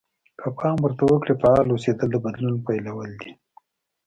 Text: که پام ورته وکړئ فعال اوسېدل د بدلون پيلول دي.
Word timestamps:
که 0.39 0.47
پام 0.57 0.77
ورته 0.83 1.03
وکړئ 1.07 1.33
فعال 1.41 1.67
اوسېدل 1.69 2.07
د 2.11 2.17
بدلون 2.25 2.55
پيلول 2.67 3.11
دي. 3.21 3.31